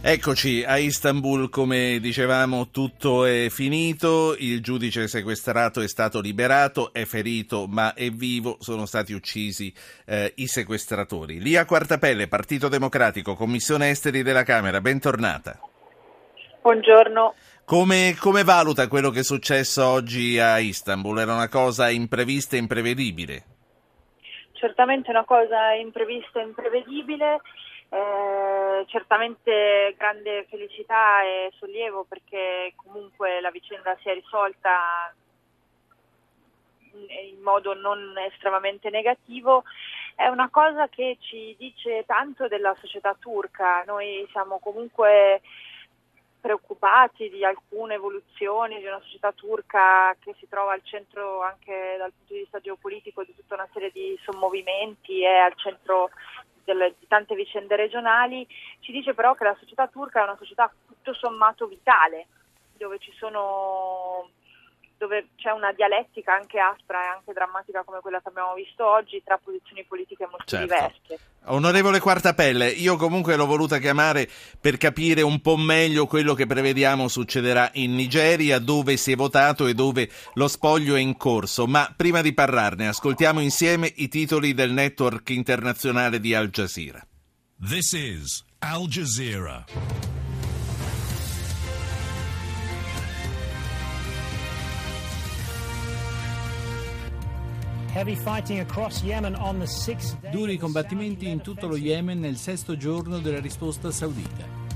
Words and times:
Eccoci 0.00 0.62
a 0.64 0.78
Istanbul, 0.78 1.50
come 1.50 1.98
dicevamo 2.00 2.68
tutto 2.70 3.24
è 3.24 3.48
finito, 3.50 4.36
il 4.38 4.62
giudice 4.62 5.08
sequestrato 5.08 5.80
è 5.80 5.88
stato 5.88 6.20
liberato, 6.20 6.92
è 6.92 7.04
ferito 7.04 7.66
ma 7.66 7.92
è 7.94 8.08
vivo, 8.08 8.58
sono 8.60 8.86
stati 8.86 9.12
uccisi 9.12 9.74
eh, 10.06 10.32
i 10.36 10.46
sequestratori. 10.46 11.40
Lia 11.40 11.64
Quartapelle, 11.64 12.28
Partito 12.28 12.68
Democratico, 12.68 13.34
Commissione 13.34 13.90
Esteri 13.90 14.22
della 14.22 14.44
Camera, 14.44 14.80
bentornata. 14.80 15.58
Buongiorno. 16.62 17.34
Come, 17.64 18.16
come 18.20 18.44
valuta 18.44 18.86
quello 18.86 19.10
che 19.10 19.20
è 19.20 19.24
successo 19.24 19.84
oggi 19.84 20.38
a 20.38 20.58
Istanbul? 20.58 21.18
Era 21.18 21.34
una 21.34 21.48
cosa 21.48 21.90
imprevista 21.90 22.54
e 22.54 22.60
imprevedibile? 22.60 23.44
Certamente 24.52 25.10
una 25.10 25.24
cosa 25.24 25.72
imprevista 25.72 26.40
e 26.40 26.44
imprevedibile. 26.44 27.40
Eh, 27.90 28.57
certamente 28.86 29.94
grande 29.96 30.46
felicità 30.48 31.22
e 31.22 31.52
sollievo 31.58 32.04
perché 32.04 32.72
comunque 32.76 33.40
la 33.40 33.50
vicenda 33.50 33.96
si 34.00 34.08
è 34.08 34.14
risolta 34.14 35.14
in 36.92 37.40
modo 37.40 37.74
non 37.74 38.16
estremamente 38.18 38.90
negativo. 38.90 39.64
È 40.14 40.26
una 40.26 40.48
cosa 40.50 40.88
che 40.88 41.16
ci 41.20 41.54
dice 41.58 42.04
tanto 42.06 42.48
della 42.48 42.74
società 42.80 43.14
turca. 43.18 43.84
Noi 43.84 44.26
siamo 44.32 44.58
comunque 44.58 45.40
preoccupati 46.40 47.28
di 47.28 47.44
alcune 47.44 47.94
evoluzioni 47.94 48.78
di 48.78 48.86
una 48.86 49.00
società 49.00 49.32
turca 49.32 50.14
che 50.20 50.34
si 50.38 50.48
trova 50.48 50.72
al 50.72 50.82
centro 50.84 51.42
anche 51.42 51.96
dal 51.98 52.12
punto 52.12 52.32
di 52.32 52.40
vista 52.40 52.60
geopolitico 52.60 53.24
di 53.24 53.34
tutta 53.34 53.54
una 53.54 53.68
serie 53.72 53.90
di 53.90 54.18
sommovimenti 54.22 55.22
e 55.22 55.34
al 55.34 55.54
centro 55.56 56.10
delle, 56.68 56.94
di 56.98 57.06
tante 57.06 57.34
vicende 57.34 57.76
regionali, 57.76 58.46
ci 58.80 58.92
dice 58.92 59.14
però 59.14 59.34
che 59.34 59.44
la 59.44 59.56
società 59.58 59.86
turca 59.88 60.20
è 60.20 60.24
una 60.24 60.36
società 60.36 60.70
tutto 60.86 61.14
sommato 61.14 61.66
vitale, 61.66 62.26
dove 62.76 62.98
ci 62.98 63.12
sono 63.16 64.30
dove 64.98 65.28
c'è 65.36 65.52
una 65.52 65.70
dialettica 65.72 66.34
anche 66.34 66.58
aspra 66.58 67.04
e 67.04 67.06
anche 67.06 67.32
drammatica 67.32 67.84
come 67.84 68.00
quella 68.00 68.20
che 68.20 68.28
abbiamo 68.28 68.54
visto 68.54 68.84
oggi 68.84 69.22
tra 69.22 69.38
posizioni 69.38 69.84
politiche 69.84 70.26
molto 70.26 70.44
certo. 70.44 70.66
diverse. 70.66 71.18
Onorevole 71.50 72.00
Quartapelle, 72.00 72.68
io 72.68 72.96
comunque 72.96 73.36
l'ho 73.36 73.46
voluta 73.46 73.78
chiamare 73.78 74.28
per 74.60 74.76
capire 74.76 75.22
un 75.22 75.40
po' 75.40 75.56
meglio 75.56 76.06
quello 76.06 76.34
che 76.34 76.46
prevediamo 76.46 77.08
succederà 77.08 77.70
in 77.74 77.94
Nigeria, 77.94 78.58
dove 78.58 78.96
si 78.96 79.12
è 79.12 79.16
votato 79.16 79.66
e 79.66 79.74
dove 79.74 80.10
lo 80.34 80.48
spoglio 80.48 80.94
è 80.94 81.00
in 81.00 81.16
corso. 81.16 81.66
Ma 81.66 81.92
prima 81.96 82.20
di 82.20 82.34
parlarne, 82.34 82.88
ascoltiamo 82.88 83.40
insieme 83.40 83.92
i 83.96 84.08
titoli 84.08 84.54
del 84.54 84.72
network 84.72 85.30
internazionale 85.30 86.20
di 86.20 86.34
Al 86.34 86.50
Jazeera. 86.50 87.06
This 87.60 87.92
is 87.92 88.44
Al 88.58 88.86
Jazeera. 88.86 89.64
Duri 100.30 100.56
combattimenti 100.56 101.28
in 101.28 101.40
tutto 101.40 101.66
lo 101.66 101.76
Yemen 101.76 102.20
nel 102.20 102.36
sesto 102.36 102.76
giorno 102.76 103.18
della 103.18 103.40
risposta 103.40 103.90
saudita. 103.90 104.66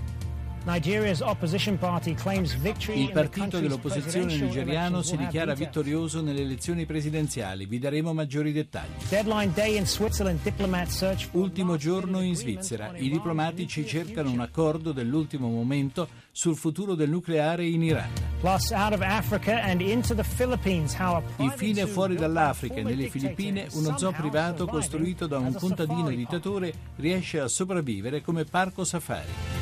Il 2.95 3.11
partito 3.13 3.59
dell'opposizione 3.59 4.37
nigeriano 4.37 5.03
si 5.03 5.17
dichiara 5.17 5.55
vittorioso 5.55 6.23
nelle 6.23 6.43
elezioni 6.43 6.87
presidenziali. 6.87 7.67
Vi 7.67 7.79
daremo 7.79 8.13
maggiori 8.13 8.53
dettagli. 8.53 9.05
Ultimo 11.33 11.77
giorno 11.77 12.21
in 12.23 12.37
Svizzera. 12.37 12.93
I 12.97 13.11
diplomatici 13.11 13.85
cercano 13.87 14.31
un 14.31 14.41
accordo 14.41 14.93
dell'ultimo 14.93 15.49
momento 15.49 16.09
sul 16.31 16.57
futuro 16.57 16.95
del 16.95 17.11
nucleare 17.11 17.67
in 17.67 17.83
Iran. 17.83 18.32
Infine 21.37 21.87
fuori 21.87 22.17
dall'Africa 22.17 22.75
e 22.75 22.83
nelle 22.83 23.09
Filippine 23.09 23.69
uno 23.75 23.97
zoo 23.97 24.11
privato 24.11 24.67
costruito 24.67 25.29
da 25.29 25.39
un 25.39 25.55
contadino 25.55 26.09
dittatore 26.09 26.75
riesce 26.97 27.39
a 27.39 27.47
sopravvivere 27.47 28.21
come 28.21 28.45
parco 28.45 28.83
safari. 28.83 29.62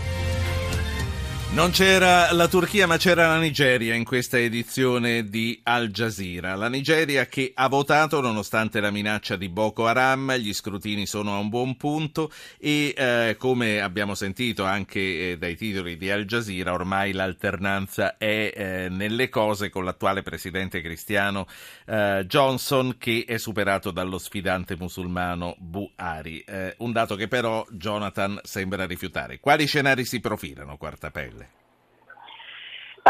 Non 1.52 1.72
c'era 1.72 2.32
la 2.32 2.46
Turchia 2.46 2.86
ma 2.86 2.96
c'era 2.96 3.26
la 3.26 3.38
Nigeria 3.40 3.94
in 3.94 4.04
questa 4.04 4.38
edizione 4.38 5.28
di 5.28 5.58
Al 5.64 5.88
Jazeera. 5.88 6.54
La 6.54 6.68
Nigeria 6.68 7.26
che 7.26 7.50
ha 7.52 7.66
votato 7.66 8.20
nonostante 8.20 8.78
la 8.78 8.92
minaccia 8.92 9.34
di 9.34 9.48
Boko 9.48 9.88
Haram, 9.88 10.36
gli 10.36 10.54
scrutini 10.54 11.06
sono 11.06 11.34
a 11.34 11.38
un 11.38 11.48
buon 11.48 11.76
punto 11.76 12.30
e 12.56 12.94
eh, 12.96 13.34
come 13.36 13.80
abbiamo 13.80 14.14
sentito 14.14 14.64
anche 14.64 15.32
eh, 15.32 15.38
dai 15.38 15.56
titoli 15.56 15.96
di 15.96 16.08
Al 16.08 16.24
Jazeera 16.24 16.72
ormai 16.72 17.10
l'alternanza 17.10 18.16
è 18.16 18.52
eh, 18.54 18.88
nelle 18.88 19.28
cose 19.28 19.70
con 19.70 19.84
l'attuale 19.84 20.22
presidente 20.22 20.80
cristiano 20.80 21.48
eh, 21.86 22.24
Johnson 22.28 22.94
che 22.96 23.24
è 23.26 23.38
superato 23.38 23.90
dallo 23.90 24.18
sfidante 24.18 24.76
musulmano 24.78 25.56
Buhari. 25.58 26.44
Eh, 26.46 26.76
un 26.78 26.92
dato 26.92 27.16
che 27.16 27.26
però 27.26 27.66
Jonathan 27.70 28.38
sembra 28.44 28.86
rifiutare. 28.86 29.40
Quali 29.40 29.66
scenari 29.66 30.04
si 30.04 30.20
profilano, 30.20 30.76
quarta 30.76 31.10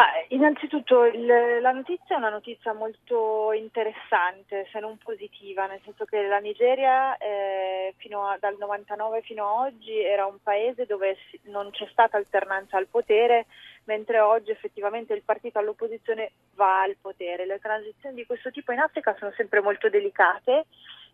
Bah, 0.01 0.13
innanzitutto 0.29 1.05
il, 1.05 1.27
la 1.61 1.73
notizia 1.73 2.15
è 2.15 2.19
una 2.19 2.31
notizia 2.31 2.73
molto 2.73 3.53
interessante, 3.53 4.67
se 4.73 4.81
non 4.81 4.97
positiva, 4.97 5.67
nel 5.67 5.83
senso 5.85 6.07
che 6.07 6.27
la 6.27 6.39
Nigeria 6.39 7.19
eh, 7.19 7.95
a, 8.13 8.39
dal 8.41 8.57
99 8.59 9.21
fino 9.21 9.45
ad 9.45 9.75
oggi 9.75 10.03
era 10.03 10.25
un 10.25 10.39
paese 10.43 10.87
dove 10.87 11.19
non 11.51 11.69
c'è 11.71 11.87
stata 11.91 12.17
alternanza 12.17 12.79
al 12.79 12.87
potere, 12.87 13.45
mentre 13.85 14.21
oggi 14.21 14.51
effettivamente 14.51 15.13
il 15.13 15.23
partito 15.23 15.59
all'opposizione 15.59 16.31
va 16.55 16.81
al 16.81 16.97
potere. 16.99 17.45
Le 17.45 17.59
transizioni 17.59 18.15
di 18.15 18.25
questo 18.25 18.51
tipo 18.51 18.73
in 18.73 18.79
Africa 18.79 19.15
sono 19.19 19.33
sempre 19.37 19.61
molto 19.61 19.91
delicate, 19.91 20.65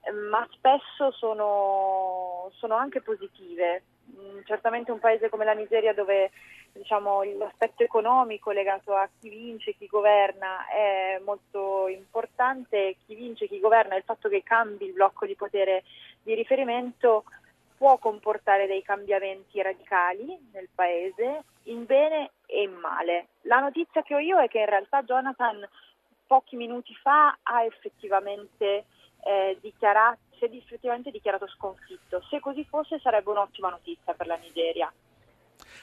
eh, 0.03 0.13
ma 0.13 0.47
spesso 0.53 1.11
sono, 1.11 2.53
sono 2.55 2.77
anche 2.77 3.01
positive. 3.01 3.83
Mm, 4.15 4.41
certamente 4.45 4.93
un 4.93 4.99
paese 4.99 5.29
come 5.29 5.45
la 5.45 5.53
Nigeria 5.53 5.93
dove 5.93 6.31
diciamo, 6.73 7.23
l'aspetto 7.39 7.83
economico 7.83 8.51
legato 8.51 8.95
a 8.95 9.09
chi 9.19 9.29
vince 9.29 9.71
e 9.71 9.77
chi 9.77 9.87
governa 9.87 10.67
è 10.69 11.21
molto 11.25 11.89
importante, 11.89 12.97
chi 13.07 13.15
vince 13.15 13.45
e 13.45 13.49
chi 13.49 13.61
governa 13.61 13.97
il 13.97 14.05
fatto 14.05 14.29
che 14.29 14.43
cambi 14.43 14.87
il 14.87 14.93
blocco 14.93 15.27
di 15.27 15.35
potere 15.35 15.85
di 16.23 16.35
riferimento 16.35 17.25
può 17.77 17.99
comportare 17.99 18.67
dei 18.67 18.83
cambiamenti 18.83 19.61
radicali 19.61 20.49
nel 20.53 20.69
paese 20.75 21.45
in 21.65 21.85
bene 21.85 22.31
e 22.47 22.63
in 22.63 22.73
male. 22.73 23.29
La 23.43 23.61
notizia 23.61 24.03
che 24.03 24.15
ho 24.15 24.19
io 24.19 24.39
è 24.39 24.49
che 24.49 24.61
in 24.61 24.67
realtà 24.67 25.03
Jonathan 25.03 25.67
pochi 26.27 26.57
minuti 26.57 26.95
fa 26.95 27.37
ha 27.43 27.65
effettivamente 27.65 28.87
eh, 29.25 29.59
dichiarato, 29.61 30.19
si 30.39 30.45
è 30.45 30.51
effettivamente 30.53 31.11
dichiarato 31.11 31.47
sconfitto. 31.49 32.23
Se 32.29 32.41
così 32.41 32.65
fosse 32.69 32.99
sarebbe 33.01 33.31
un'ottima 33.31 33.71
notizia 33.71 34.15
per 34.15 34.27
la 34.27 34.37
Nigeria. 34.37 34.93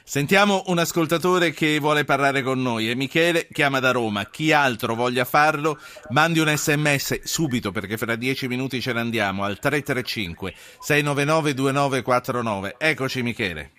Sentiamo 0.06 0.64
un 0.66 0.78
ascoltatore 0.78 1.50
che 1.50 1.78
vuole 1.78 2.04
parlare 2.04 2.42
con 2.42 2.60
noi. 2.60 2.90
È 2.90 2.94
Michele, 2.94 3.48
chiama 3.50 3.80
da 3.80 3.90
Roma. 3.90 4.24
Chi 4.26 4.52
altro 4.52 4.94
voglia 4.94 5.24
farlo, 5.24 5.78
mandi 6.10 6.40
un 6.40 6.48
sms 6.48 7.22
subito 7.22 7.72
perché 7.72 7.96
fra 7.96 8.14
dieci 8.14 8.46
minuti 8.46 8.82
ce 8.82 8.92
ne 8.92 9.00
andiamo 9.00 9.44
al 9.44 9.58
335 9.58 10.52
699 10.54 11.54
2949. 11.54 12.74
Eccoci 12.78 13.22
Michele. 13.22 13.70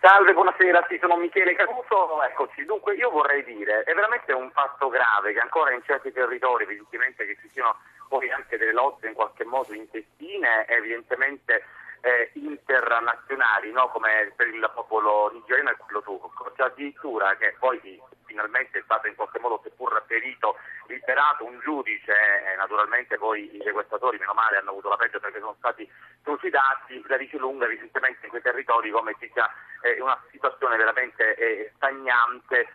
Salve, 0.00 0.34
buonasera, 0.34 0.84
sì, 0.88 0.98
sono 1.00 1.16
Michele 1.16 1.54
Caruso, 1.54 2.22
eccoci. 2.22 2.64
Dunque 2.64 2.94
io 2.94 3.08
vorrei 3.08 3.42
dire, 3.44 3.84
è 3.84 3.94
veramente 3.94 4.32
un 4.32 4.50
fatto 4.50 4.88
grave 4.88 5.32
che 5.32 5.40
ancora 5.40 5.72
in 5.72 5.80
certi 5.82 6.12
territori, 6.12 6.64
evidentemente 6.64 7.24
che 7.24 7.38
ci 7.40 7.48
siano 7.52 7.76
poi 8.14 8.30
anche 8.30 8.56
delle 8.56 8.72
lotte 8.72 9.08
in 9.08 9.14
qualche 9.14 9.44
modo 9.44 9.74
intestine, 9.74 10.68
evidentemente 10.68 11.64
eh, 12.00 12.30
internazionali, 12.34 13.72
no? 13.72 13.88
come 13.88 14.32
per 14.36 14.46
il 14.46 14.70
popolo 14.72 15.32
nigeriano 15.32 15.70
e 15.70 15.76
quello 15.78 16.00
turco. 16.00 16.52
Cioè 16.54 16.66
addirittura 16.66 17.34
che 17.36 17.56
poi 17.58 18.00
finalmente 18.24 18.78
è 18.78 18.82
stato 18.84 19.08
in 19.08 19.16
qualche 19.16 19.40
modo, 19.40 19.60
seppur 19.64 20.00
perito, 20.06 20.56
liberato 20.86 21.44
un 21.44 21.58
giudice, 21.58 22.12
eh, 22.12 22.56
naturalmente 22.56 23.18
poi 23.18 23.50
i 23.52 23.60
sequestratori, 23.64 24.18
meno 24.18 24.34
male, 24.34 24.58
hanno 24.58 24.70
avuto 24.70 24.90
la 24.90 24.96
peggio 24.96 25.18
perché 25.18 25.40
sono 25.40 25.56
stati 25.58 25.90
trucidati, 26.22 27.02
la 27.08 27.16
dice 27.16 27.36
lunga 27.38 27.64
evidentemente 27.64 28.20
in 28.22 28.30
quei 28.30 28.42
territori 28.42 28.90
come 28.90 29.16
ci 29.18 29.28
sia 29.32 29.50
eh, 29.82 30.00
una 30.00 30.20
situazione 30.30 30.76
veramente 30.76 31.34
eh, 31.34 31.72
stagnante 31.76 32.68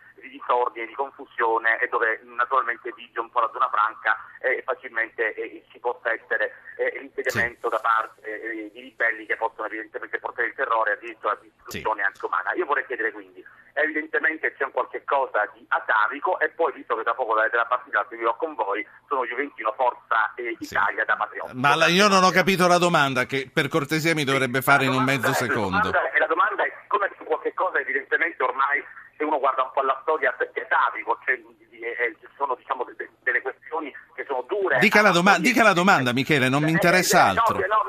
disordine, 0.50 0.86
di 0.86 0.94
confusione 0.94 1.78
e 1.78 1.86
dove 1.86 2.20
naturalmente 2.24 2.92
vige 2.96 3.20
un 3.20 3.30
po' 3.30 3.40
la 3.40 3.50
zona 3.52 3.70
franca 3.70 4.18
e 4.40 4.62
facilmente 4.64 5.34
eh, 5.34 5.64
ci 5.70 5.78
possa 5.78 6.12
essere 6.12 6.52
eh, 6.76 6.98
l'insediamento 6.98 7.68
sì. 7.68 7.74
da 7.76 7.80
parte 7.80 8.20
eh, 8.22 8.70
di 8.72 8.80
ribelli 8.80 9.26
che 9.26 9.36
possono 9.36 9.66
evidentemente 9.66 10.18
portare 10.18 10.48
il 10.48 10.54
terrore 10.54 10.92
addirittura 10.92 11.32
alla 11.32 11.40
distruzione 11.42 12.00
sì. 12.00 12.06
anche 12.06 12.26
umana. 12.26 12.52
Io 12.54 12.66
vorrei 12.66 12.86
chiedere 12.86 13.12
quindi, 13.12 13.44
evidentemente 13.74 14.52
c'è 14.54 14.64
un 14.64 14.72
qualche 14.72 15.04
cosa 15.04 15.46
di 15.54 15.64
atavico 15.68 16.38
e 16.40 16.48
poi 16.50 16.72
visto 16.72 16.96
che 16.96 17.04
da 17.04 17.14
poco 17.14 17.34
la, 17.34 17.48
della 17.48 17.66
partita 17.66 18.04
seguirò 18.08 18.34
con 18.36 18.54
voi, 18.54 18.84
sono 19.06 19.24
Juventino 19.24 19.72
Forza 19.76 20.34
e 20.34 20.56
Italia 20.58 21.00
sì. 21.00 21.06
da 21.06 21.16
Patriotto. 21.16 21.52
Ma 21.54 21.76
la, 21.76 21.86
io 21.86 22.08
non 22.08 22.24
ho 22.24 22.30
capito 22.30 22.66
la 22.66 22.78
domanda 22.78 23.24
che 23.24 23.48
per 23.52 23.68
cortesia 23.68 24.14
mi 24.14 24.24
dovrebbe 24.24 24.62
fare 24.62 24.84
in 24.84 24.92
un 24.92 25.04
mezzo 25.04 25.32
secondo. 25.32 25.76
La 25.76 25.90
domanda, 25.90 26.18
la 26.18 26.26
domanda 26.26 26.64
è 26.64 26.72
come 26.88 27.08
qualche 27.24 27.54
cosa 27.54 27.78
evidentemente 27.78 28.42
ormai 28.42 28.82
se 29.20 29.24
uno 29.24 29.38
guarda 29.38 29.64
un 29.64 29.70
po' 29.74 29.82
la 29.82 29.98
storia 30.00 30.34
è 30.34 30.60
atavico, 30.62 31.18
cioè, 31.26 31.34
eh, 31.36 32.16
ci 32.18 32.26
sono 32.38 32.54
diciamo, 32.54 32.86
delle 33.20 33.42
questioni 33.42 33.92
che 34.14 34.24
sono 34.24 34.46
dure. 34.48 34.78
Dica 34.78 35.02
la, 35.02 35.10
doma- 35.10 35.38
dica 35.38 35.62
la 35.62 35.74
domanda 35.74 36.14
Michele, 36.14 36.48
non 36.48 36.62
mi 36.62 36.70
interessa 36.70 37.24
altro. 37.24 37.58
No, 37.58 37.66
no, 37.66 37.84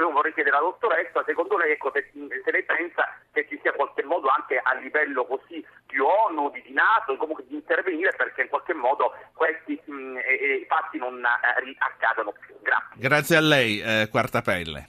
io 0.00 0.10
vorrei 0.10 0.34
chiedere 0.34 0.56
alla 0.56 0.66
dottoressa, 0.66 1.22
secondo 1.24 1.56
lei 1.56 1.70
ecco, 1.70 1.92
se, 1.94 2.10
se 2.12 2.50
lei 2.50 2.64
pensa 2.64 3.14
che 3.30 3.46
ci 3.48 3.58
sia 3.62 3.70
qualche 3.72 4.02
modo 4.02 4.26
anche 4.26 4.58
a 4.60 4.74
livello 4.74 5.24
così 5.24 5.64
di 5.86 5.98
ONU, 6.00 6.50
di, 6.50 6.72
Nato, 6.72 7.16
comunque 7.16 7.44
di 7.46 7.54
intervenire 7.54 8.12
perché 8.16 8.42
in 8.42 8.48
qualche 8.48 8.74
modo 8.74 9.14
questi 9.34 9.80
mh, 9.84 10.16
eh, 10.18 10.66
fatti 10.68 10.98
non 10.98 11.22
eh, 11.24 11.76
accadano 11.78 12.32
più. 12.32 12.56
Grazie. 12.60 12.96
Grazie 12.96 13.36
a 13.36 13.40
lei, 13.40 13.80
eh, 13.80 14.08
Quartapelle. 14.10 14.88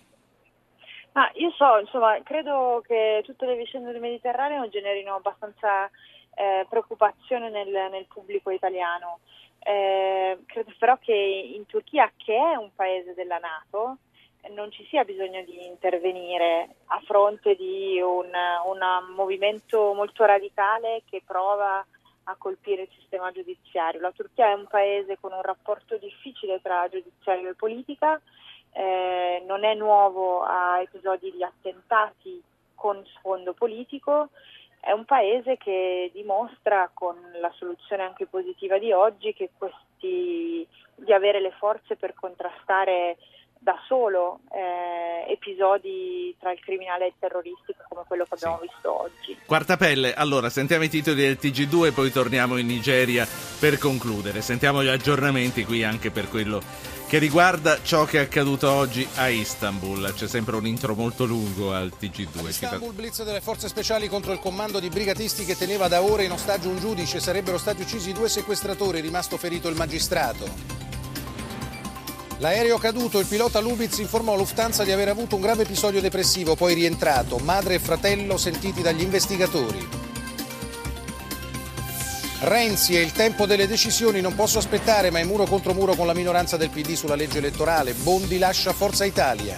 Ah, 1.15 1.29
io 1.35 1.51
so, 1.51 1.77
insomma, 1.77 2.19
credo 2.23 2.81
che 2.85 3.21
tutte 3.23 3.45
le 3.45 3.55
vicende 3.55 3.91
del 3.91 4.01
Mediterraneo 4.01 4.67
generino 4.69 5.13
abbastanza 5.13 5.85
eh, 6.33 6.65
preoccupazione 6.67 7.51
nel, 7.51 7.69
nel, 7.91 8.05
pubblico 8.07 8.49
italiano. 8.49 9.19
Eh, 9.59 10.39
credo 10.47 10.73
però 10.79 10.97
che 10.97 11.13
in 11.13 11.67
Turchia, 11.67 12.11
che 12.17 12.35
è 12.35 12.55
un 12.55 12.71
paese 12.75 13.13
della 13.13 13.37
Nato, 13.37 13.97
non 14.49 14.71
ci 14.71 14.83
sia 14.89 15.03
bisogno 15.03 15.43
di 15.43 15.67
intervenire 15.67 16.77
a 16.87 16.99
fronte 17.05 17.55
di 17.55 18.01
un, 18.01 18.29
un 18.65 19.13
movimento 19.15 19.93
molto 19.93 20.25
radicale 20.25 21.03
che 21.07 21.21
prova 21.23 21.85
a 22.23 22.35
colpire 22.37 22.83
il 22.83 22.89
sistema 22.97 23.31
giudiziario. 23.31 24.01
La 24.01 24.11
Turchia 24.11 24.49
è 24.49 24.53
un 24.53 24.65
paese 24.67 25.17
con 25.19 25.31
un 25.31 25.41
rapporto 25.41 25.95
difficile 25.97 26.59
tra 26.59 26.89
giudiziario 26.89 27.49
e 27.49 27.53
politica 27.55 28.19
eh, 28.73 29.43
non 29.47 29.63
è 29.63 29.73
nuovo 29.75 30.41
a 30.43 30.81
episodi 30.81 31.31
di 31.31 31.43
attentati 31.43 32.41
con 32.75 33.03
sfondo 33.15 33.53
politico, 33.53 34.29
è 34.79 34.91
un 34.91 35.05
paese 35.05 35.55
che 35.57 36.11
dimostra 36.13 36.89
con 36.93 37.15
la 37.39 37.51
soluzione 37.55 38.03
anche 38.03 38.25
positiva 38.25 38.77
di 38.77 38.91
oggi 38.91 39.33
questi, 39.57 40.67
di 40.95 41.13
avere 41.13 41.39
le 41.39 41.51
forze 41.51 41.95
per 41.95 42.13
contrastare 42.13 43.17
da 43.57 43.79
solo 43.87 44.39
eh, 44.51 45.31
episodi 45.31 46.22
tra 46.43 46.51
il 46.51 46.59
criminale 46.59 47.05
e 47.05 47.07
il 47.07 47.13
terroristico 47.17 47.85
come 47.87 48.03
quello 48.05 48.25
che 48.25 48.33
abbiamo 48.33 48.59
sì. 48.61 48.67
visto 48.67 49.01
oggi. 49.01 49.37
Quarta 49.45 49.77
pelle, 49.77 50.13
allora 50.13 50.49
sentiamo 50.49 50.83
i 50.83 50.89
titoli 50.89 51.21
del 51.21 51.37
TG2 51.41 51.85
e 51.87 51.91
poi 51.93 52.11
torniamo 52.11 52.57
in 52.57 52.67
Nigeria 52.67 53.25
per 53.59 53.77
concludere. 53.77 54.41
Sentiamo 54.41 54.83
gli 54.83 54.89
aggiornamenti 54.89 55.63
qui 55.63 55.85
anche 55.85 56.11
per 56.11 56.27
quello 56.27 56.61
che 57.07 57.17
riguarda 57.17 57.81
ciò 57.81 58.03
che 58.03 58.19
è 58.19 58.23
accaduto 58.23 58.69
oggi 58.69 59.07
a 59.15 59.29
Istanbul. 59.29 60.13
C'è 60.13 60.27
sempre 60.27 60.57
un 60.57 60.67
intro 60.67 60.95
molto 60.95 61.23
lungo 61.23 61.73
al 61.73 61.93
TG2. 61.97 62.47
Istanbul, 62.47 62.93
blitz 62.93 63.23
delle 63.23 63.39
forze 63.39 63.69
speciali 63.69 64.09
contro 64.09 64.33
il 64.33 64.39
comando 64.39 64.79
di 64.79 64.89
brigatisti 64.89 65.45
che 65.45 65.55
teneva 65.55 65.87
da 65.87 66.01
ore 66.01 66.25
in 66.25 66.31
ostaggio 66.31 66.69
un 66.69 66.79
giudice. 66.79 67.21
Sarebbero 67.21 67.57
stati 67.57 67.83
uccisi 67.83 68.11
due 68.11 68.27
sequestratori, 68.27 68.99
rimasto 68.99 69.37
ferito 69.37 69.69
il 69.69 69.75
magistrato. 69.75 70.82
L'aereo 72.39 72.77
caduto, 72.77 73.19
il 73.19 73.25
pilota 73.25 73.59
Lubitz 73.59 73.99
informò 73.99 74.35
Lufthansa 74.35 74.83
di 74.83 74.91
aver 74.91 75.07
avuto 75.07 75.35
un 75.35 75.41
grave 75.41 75.63
episodio 75.63 76.01
depressivo, 76.01 76.55
poi 76.55 76.73
rientrato. 76.73 77.37
Madre 77.37 77.75
e 77.75 77.79
fratello 77.79 78.37
sentiti 78.37 78.81
dagli 78.81 79.01
investigatori. 79.01 79.87
Renzi 82.41 82.97
è 82.97 82.99
il 82.99 83.13
tempo 83.13 83.45
delle 83.45 83.67
decisioni, 83.67 84.19
non 84.19 84.35
posso 84.35 84.57
aspettare, 84.57 85.09
ma 85.09 85.19
è 85.19 85.23
muro 85.23 85.45
contro 85.45 85.73
muro 85.73 85.95
con 85.95 86.05
la 86.05 86.13
minoranza 86.13 86.57
del 86.57 86.71
PD 86.71 86.93
sulla 86.93 87.15
legge 87.15 87.37
elettorale. 87.37 87.93
Bondi 87.93 88.37
lascia 88.37 88.73
Forza 88.73 89.05
Italia. 89.05 89.57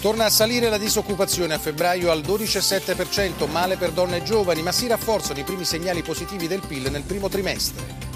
Torna 0.00 0.26
a 0.26 0.30
salire 0.30 0.68
la 0.68 0.78
disoccupazione 0.78 1.54
a 1.54 1.58
febbraio 1.58 2.12
al 2.12 2.20
12,7%, 2.20 3.50
male 3.50 3.76
per 3.76 3.90
donne 3.90 4.18
e 4.18 4.22
giovani, 4.22 4.62
ma 4.62 4.70
si 4.70 4.86
rafforzano 4.86 5.40
i 5.40 5.44
primi 5.44 5.64
segnali 5.64 6.02
positivi 6.02 6.46
del 6.46 6.62
PIL 6.64 6.88
nel 6.92 7.02
primo 7.02 7.28
trimestre. 7.28 8.07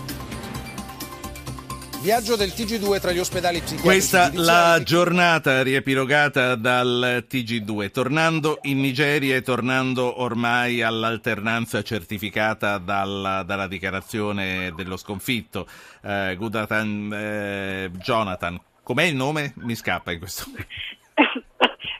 Viaggio 2.02 2.34
del 2.34 2.48
TG2 2.48 3.00
tra 3.00 3.12
gli 3.12 3.20
ospedali 3.20 3.60
psichiatrici. 3.60 3.80
Questa 3.80 4.32
la 4.34 4.82
giornata 4.82 5.62
riepilogata 5.62 6.56
dal 6.56 7.24
TG2, 7.30 7.92
tornando 7.92 8.58
in 8.62 8.80
Nigeria 8.80 9.36
e 9.36 9.42
tornando 9.42 10.20
ormai 10.20 10.82
all'alternanza 10.82 11.80
certificata 11.82 12.78
dalla, 12.78 13.44
dalla 13.44 13.68
dichiarazione 13.68 14.72
dello 14.74 14.96
sconfitto. 14.96 15.68
Eh, 16.02 16.34
Gudatan, 16.36 17.12
eh, 17.14 17.90
Jonathan, 18.02 18.60
com'è 18.82 19.04
il 19.04 19.14
nome? 19.14 19.52
Mi 19.58 19.76
scappa 19.76 20.10
in 20.10 20.18
questo 20.18 20.46
momento. 20.48 21.01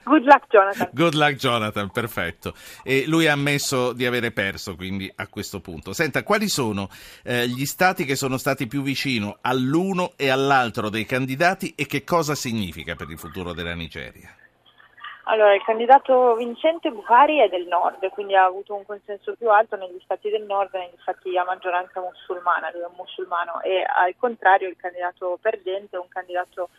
Good 0.05 0.25
luck 0.25 0.47
Jonathan. 0.49 0.89
Good 0.93 1.15
luck 1.15 1.35
Jonathan, 1.35 1.91
perfetto. 1.91 2.55
E 2.83 3.05
lui 3.07 3.29
ha 3.29 3.33
ammesso 3.33 3.93
di 3.93 4.05
avere 4.05 4.33
perso 4.33 4.75
quindi 4.75 5.11
a 5.15 5.29
questo 5.29 5.61
punto. 5.61 5.93
Senta, 5.93 6.23
quali 6.23 6.49
sono 6.49 6.89
eh, 7.25 7.47
gli 7.47 7.65
stati 7.65 8.05
che 8.05 8.17
sono 8.17 8.37
stati 8.37 8.67
più 8.67 8.83
vicino 8.83 9.39
all'uno 9.41 10.13
e 10.17 10.29
all'altro 10.31 10.89
dei 10.89 11.05
candidati 11.05 11.75
e 11.77 11.87
che 11.87 12.05
cosa 12.05 12.35
significa 12.35 12.95
per 12.95 13.09
il 13.11 13.19
futuro 13.19 13.53
della 13.53 13.75
Nigeria? 13.75 14.35
Allora, 15.25 15.55
il 15.55 15.63
candidato 15.63 16.35
vincente 16.35 16.91
Buhari 16.91 17.39
è 17.39 17.49
del 17.49 17.69
nord, 17.69 18.09
quindi 18.09 18.35
ha 18.35 18.45
avuto 18.45 18.75
un 18.75 18.85
consenso 18.85 19.35
più 19.37 19.51
alto 19.51 19.77
negli 19.77 20.01
stati 20.03 20.29
del 20.31 20.43
nord, 20.43 20.75
negli 20.75 20.99
stati 21.01 21.39
a 21.39 21.45
maggioranza 21.45 22.01
musulmana, 22.01 22.73
lui 22.73 22.83
è 22.83 22.87
un 22.87 22.95
musulmano, 22.97 23.61
e 23.61 23.85
al 23.87 24.15
contrario 24.19 24.69
il 24.69 24.77
candidato 24.77 25.39
perdente 25.41 25.95
è 25.97 26.01
un 26.01 26.09
candidato 26.09 26.71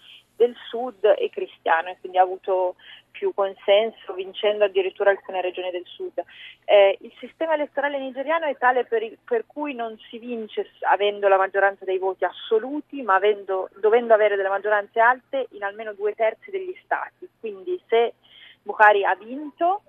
del 0.43 0.55
sud 0.67 1.15
e 1.17 1.29
cristiano 1.29 1.89
e 1.89 1.97
quindi 1.99 2.17
ha 2.17 2.21
avuto 2.21 2.75
più 3.11 3.33
consenso, 3.33 4.13
vincendo 4.13 4.65
addirittura 4.65 5.11
alcune 5.11 5.41
regioni 5.41 5.71
del 5.71 5.85
sud. 5.85 6.21
Eh, 6.65 6.97
il 7.01 7.13
sistema 7.19 7.53
elettorale 7.53 7.99
nigeriano 7.99 8.45
è 8.45 8.57
tale 8.57 8.85
per, 8.85 9.09
per, 9.23 9.45
cui 9.45 9.73
non 9.73 9.97
si 10.09 10.17
vince 10.17 10.69
avendo 10.81 11.27
la 11.27 11.37
maggioranza 11.37 11.85
dei 11.85 11.99
voti 11.99 12.25
assoluti, 12.25 13.01
ma 13.01 13.15
avendo, 13.15 13.69
dovendo 13.79 14.13
avere 14.13 14.35
delle 14.35 14.49
maggioranze 14.49 14.99
alte 14.99 15.47
in 15.51 15.63
almeno 15.63 15.93
due 15.93 16.13
terzi 16.15 16.51
degli 16.51 16.75
stati. 16.83 17.29
Quindi 17.39 17.81
se 17.87 18.15
Buhari 18.63 19.05
ha 19.05 19.15
vinto, 19.15 19.83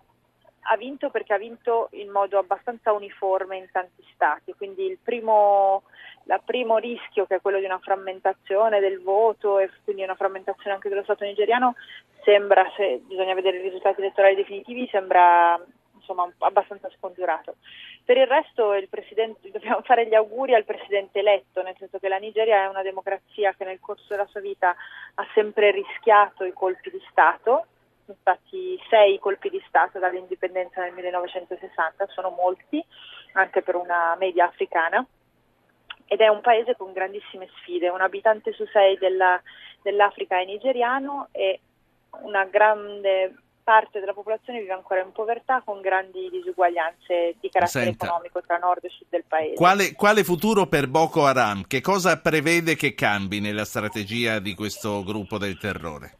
ha 0.60 0.76
vinto 0.76 1.10
perché 1.10 1.32
ha 1.32 1.38
vinto 1.38 1.88
in 1.92 2.10
modo 2.10 2.38
abbastanza 2.38 2.92
uniforme 2.92 3.56
in 3.56 3.68
tanti 3.72 4.04
stati, 4.12 4.54
quindi 4.56 4.84
il 4.84 4.98
primo, 5.02 5.84
il 6.26 6.40
primo 6.44 6.78
rischio 6.78 7.26
che 7.26 7.36
è 7.36 7.40
quello 7.40 7.58
di 7.58 7.64
una 7.64 7.78
frammentazione 7.78 8.80
del 8.80 9.00
voto 9.02 9.58
e 9.58 9.70
quindi 9.84 10.02
una 10.02 10.14
frammentazione 10.14 10.74
anche 10.74 10.88
dello 10.88 11.02
Stato 11.02 11.24
nigeriano 11.24 11.74
sembra, 12.22 12.70
se 12.76 13.02
bisogna 13.06 13.34
vedere 13.34 13.58
i 13.58 13.62
risultati 13.62 14.00
elettorali 14.00 14.34
definitivi, 14.34 14.88
sembra 14.90 15.62
insomma 15.96 16.30
abbastanza 16.38 16.90
scongiurato. 16.96 17.56
Per 18.04 18.16
il 18.16 18.26
resto 18.26 18.74
il 18.74 18.88
dobbiamo 19.50 19.80
fare 19.82 20.06
gli 20.06 20.14
auguri 20.14 20.54
al 20.54 20.64
presidente 20.64 21.20
eletto, 21.20 21.62
nel 21.62 21.76
senso 21.78 21.98
che 21.98 22.08
la 22.08 22.18
Nigeria 22.18 22.64
è 22.64 22.68
una 22.68 22.82
democrazia 22.82 23.54
che 23.56 23.64
nel 23.64 23.80
corso 23.80 24.04
della 24.08 24.26
sua 24.26 24.40
vita 24.40 24.74
ha 25.14 25.26
sempre 25.32 25.70
rischiato 25.70 26.44
i 26.44 26.52
colpi 26.52 26.90
di 26.90 27.02
Stato 27.10 27.66
sono 28.04 28.18
stati 28.20 28.78
sei 28.90 29.18
colpi 29.18 29.48
di 29.48 29.62
Stato 29.66 29.98
dall'indipendenza 29.98 30.82
nel 30.82 30.92
1960, 30.92 32.06
sono 32.08 32.30
molti, 32.30 32.84
anche 33.32 33.62
per 33.62 33.76
una 33.76 34.14
media 34.18 34.44
africana, 34.44 35.04
ed 36.06 36.20
è 36.20 36.28
un 36.28 36.40
paese 36.40 36.76
con 36.76 36.92
grandissime 36.92 37.48
sfide. 37.60 37.88
Un 37.88 38.00
abitante 38.00 38.52
su 38.52 38.64
sei 38.66 38.96
della, 38.98 39.40
dell'Africa 39.82 40.38
è 40.40 40.44
nigeriano 40.44 41.28
e 41.32 41.60
una 42.22 42.44
grande 42.44 43.34
parte 43.64 43.98
della 43.98 44.12
popolazione 44.12 44.60
vive 44.60 44.74
ancora 44.74 45.00
in 45.00 45.10
povertà 45.10 45.62
con 45.64 45.80
grandi 45.80 46.28
disuguaglianze 46.30 47.36
di 47.40 47.48
carattere 47.48 47.86
Senta, 47.86 48.04
economico 48.04 48.42
tra 48.42 48.58
nord 48.58 48.84
e 48.84 48.90
sud 48.90 49.06
del 49.08 49.24
paese. 49.26 49.54
Quale, 49.54 49.94
quale, 49.94 50.22
futuro 50.22 50.66
per 50.66 50.86
Boko 50.86 51.24
Haram? 51.24 51.62
Che 51.66 51.80
cosa 51.80 52.20
prevede 52.20 52.76
che 52.76 52.94
cambi 52.94 53.40
nella 53.40 53.64
strategia 53.64 54.38
di 54.38 54.54
questo 54.54 55.02
gruppo 55.02 55.38
del 55.38 55.56
terrore? 55.56 56.18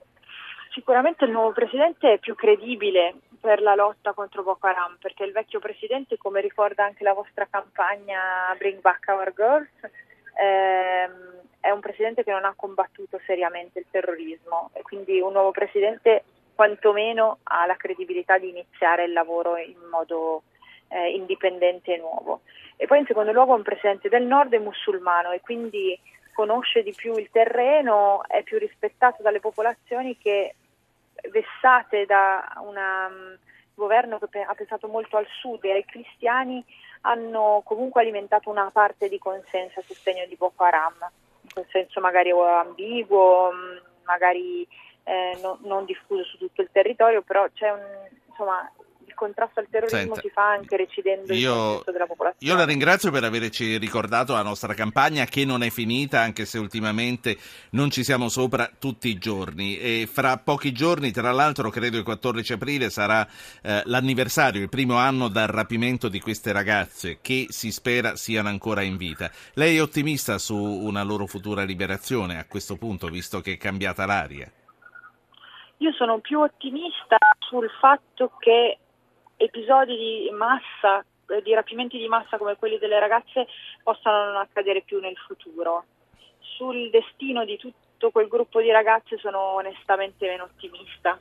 Sicuramente 0.73 1.27
il 1.27 1.31
nuovo 1.31 1.53
presidente 1.53 2.15
è 2.15 2.19
più 2.19 2.35
credibile 2.35 3.15
per 3.45 3.61
la 3.61 3.75
lotta 3.75 4.15
contro 4.15 4.43
Boko 4.43 4.67
Haram, 4.67 4.97
perché 4.99 5.23
il 5.23 5.33
vecchio 5.33 5.61
presidente, 5.61 6.17
come 6.17 6.41
ricorda 6.41 6.83
anche 6.83 7.05
la 7.05 7.13
vostra 7.13 7.47
campagna 7.51 8.55
Bring 8.57 8.81
Back 8.81 9.07
Our 9.09 9.35
Girls, 9.35 9.93
ehm, 10.41 11.43
è 11.61 11.69
un 11.69 11.81
presidente 11.81 12.25
che 12.25 12.31
non 12.31 12.47
ha 12.47 12.55
combattuto 12.57 13.21
seriamente 13.27 13.81
il 13.81 13.85
terrorismo 13.91 14.71
e 14.73 14.81
quindi 14.81 15.21
un 15.21 15.33
nuovo 15.33 15.51
presidente 15.51 16.25
quantomeno 16.55 17.41
ha 17.43 17.67
la 17.67 17.77
credibilità 17.77 18.39
di 18.39 18.49
iniziare 18.49 19.05
il 19.05 19.13
lavoro 19.13 19.59
in 19.59 19.77
modo 19.91 20.45
eh, 20.89 21.11
indipendente 21.11 21.93
e 21.93 21.99
nuovo. 21.99 22.41
E 22.77 22.87
poi 22.87 23.01
in 23.01 23.07
secondo 23.07 23.31
luogo 23.31 23.55
un 23.55 23.63
presidente 23.63 24.09
del 24.09 24.25
nord 24.25 24.55
è 24.55 24.59
musulmano 24.59 25.33
e 25.33 25.43
quindi 25.43 25.99
conosce 26.33 26.83
di 26.83 26.95
più 26.97 27.15
il 27.19 27.29
terreno, 27.31 28.23
è 28.27 28.43
più 28.43 28.57
rispettato 28.57 29.23
dalle 29.23 29.41
popolazioni 29.41 30.17
che 30.17 30.55
vessate 31.31 32.07
da 32.07 32.53
un 32.61 32.77
um, 32.77 33.39
governo 33.75 34.19
che 34.19 34.41
ha 34.41 34.55
pensato 34.55 34.89
molto 34.89 35.17
al 35.17 35.27
sud 35.41 35.65
e 35.65 35.73
ai 35.73 35.85
cristiani 35.85 36.65
hanno 37.03 37.63
comunque 37.65 38.01
alimentato 38.01 38.51
una 38.51 38.71
parte 38.73 39.09
di 39.09 39.19
consenso 39.19 39.81
a 39.81 39.85
sostegno 39.87 40.27
di 40.27 40.37
Boko 40.37 40.65
Haram, 40.65 40.95
in 41.43 41.51
quel 41.53 41.67
senso 41.71 42.01
magari 42.01 42.31
ambiguo, 42.31 43.51
mm, 43.53 43.77
magari 44.05 44.67
eh, 45.05 45.39
no, 45.43 45.59
non 45.63 45.85
diffuso 45.85 46.25
su 46.25 46.39
tutto 46.39 46.63
il 46.63 46.71
territorio, 46.73 47.23
però 47.23 47.47
c'è 47.53 47.71
un, 47.71 47.83
insomma, 48.29 48.71
il 49.15 49.21
contrasto 49.21 49.61
al 49.61 49.67
terrorismo 49.71 49.99
Senta, 49.99 50.21
si 50.21 50.31
fa 50.31 50.51
anche 50.51 50.77
recidendo 50.77 51.33
io, 51.33 51.51
il 51.51 51.57
consenso 51.57 51.93
della 51.93 52.07
popolazione. 52.07 52.53
Io 52.53 52.59
la 52.59 52.65
ringrazio 52.65 53.11
per 53.11 53.25
averci 53.25 53.79
ricordato 53.79 54.33
la 54.35 54.43
nostra 54.43 54.75
campagna 54.75 55.25
che 55.25 55.45
non 55.45 55.63
è 55.63 55.71
finita, 55.71 56.21
anche 56.21 56.45
se 56.45 56.59
ultimamente 56.59 57.37
non 57.71 57.91
ci 57.91 58.03
siamo 58.03 58.29
sopra 58.29 58.69
tutti 58.79 59.09
i 59.09 59.17
giorni. 59.17 59.79
E 59.79 60.09
fra 60.11 60.37
pochi 60.39 60.73
giorni, 60.73 61.13
tra 61.13 61.31
l'altro, 61.31 61.71
credo 61.71 61.97
il 61.97 62.03
14 62.03 62.55
aprile 62.55 62.91
sarà 62.91 63.27
eh, 63.63 63.83
l'anniversario, 63.87 64.61
il 64.61 64.69
primo 64.69 64.97
anno 64.97 65.29
dal 65.29 65.49
rapimento 65.49 66.09
di 66.09 66.21
queste 66.21 66.53
ragazze 66.53 67.19
che 67.23 67.47
si 67.49 67.71
spera 67.71 68.17
siano 68.17 68.49
ancora 68.49 68.83
in 68.83 68.97
vita. 68.97 69.31
Lei 69.55 69.77
è 69.77 69.83
ottimista 69.83 70.39
su 70.39 70.57
una 70.57 71.03
loro 71.03 71.27
futura 71.27 71.63
liberazione 71.63 72.39
a 72.39 72.45
questo 72.47 72.77
punto, 72.77 73.09
visto 73.09 73.41
che 73.41 73.53
è 73.53 73.57
cambiata 73.57 74.05
l'aria? 74.05 74.51
Io 75.79 75.93
sono 75.93 76.19
più 76.19 76.41
ottimista 76.41 77.17
sul 77.41 77.69
fatto 77.79 78.33
che 78.39 78.79
episodi 79.45 79.97
di 79.97 80.31
massa, 80.31 81.05
eh, 81.29 81.43
di 81.43 81.55
rapimenti 81.55 81.99
di 81.99 82.09
massa 82.09 82.39
come 82.39 82.57
quelli 82.57 82.79
delle 82.79 82.99
ragazze 82.99 83.47
possano 83.83 84.25
non 84.25 84.37
accadere 84.37 84.83
più 84.83 85.01
nel 85.01 85.17
futuro. 85.17 85.85
Sul 86.41 86.91
destino 86.91 87.45
di 87.45 87.57
tutto 87.57 88.11
quel 88.11 88.29
gruppo 88.29 88.61
di 88.61 88.71
ragazze 88.71 89.17
sono 89.19 89.39
onestamente 89.55 90.27
meno 90.27 90.45
ottimista. 90.45 91.19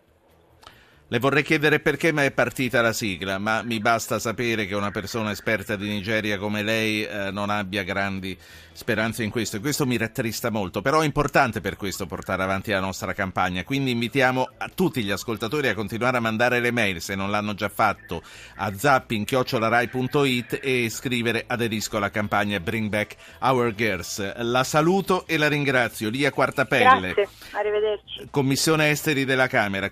Le 1.08 1.20
vorrei 1.20 1.44
chiedere 1.44 1.80
perché 1.80 2.12
mi 2.12 2.24
è 2.24 2.32
partita 2.32 2.82
la 2.82 2.94
sigla, 2.94 3.38
ma 3.38 3.62
mi 3.62 3.80
basta 3.80 4.20
sapere 4.20 4.66
che 4.66 4.76
una 4.76 4.92
persona 4.92 5.32
esperta 5.32 5.76
di 5.76 5.88
Nigeria 5.88 6.38
come 6.38 6.64
lei 6.64 7.04
eh, 7.04 7.30
non 7.32 7.50
abbia 7.50 7.84
grandi 7.84 8.38
speranze 8.74 9.24
in 9.24 9.30
questo 9.30 9.58
e 9.58 9.60
questo 9.60 9.86
mi 9.86 9.98
rattrista 9.98 10.50
molto, 10.50 10.82
però 10.82 11.02
è 11.02 11.06
importante 11.06 11.62
per 11.62 11.78
questo 11.78 12.06
portare 12.06 12.44
avanti 12.44 12.72
la 12.72 12.80
nostra 12.80 13.14
campagna, 13.14 13.64
quindi 13.64 13.92
invitiamo 13.92 14.50
a 14.58 14.70
tutti 14.74 15.04
gli 15.04 15.12
ascoltatori 15.12 15.68
a 15.68 15.76
continuare 15.76 16.18
a 16.18 16.20
mandare 16.20 16.60
le 16.60 16.72
mail 16.72 17.00
se 17.00 17.16
non 17.16 17.30
l'hanno 17.30 17.54
già 17.54 17.70
fatto 17.70 18.24
a 18.56 18.76
zapping.rai.it 18.76 20.60
e 20.62 20.90
scrivere 20.90 21.44
aderisco 21.46 21.98
alla 21.98 22.10
campagna 22.10 22.60
Bring 22.60 22.90
Back 22.90 23.16
Our 23.42 23.76
Girls. 23.76 24.42
La 24.42 24.64
saluto 24.64 25.28
e 25.28 25.38
la 25.38 25.48
ringrazio. 25.48 26.10
Lia 26.10 26.32
Quartapelle. 26.32 27.14
Grazie, 27.14 27.30
arrivederci. 27.52 28.28
Commissione 28.32 28.90
Esteri 28.90 29.26
della 29.26 29.48
Camera. 29.48 29.82